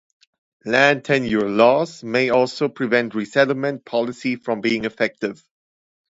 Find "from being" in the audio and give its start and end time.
4.35-4.83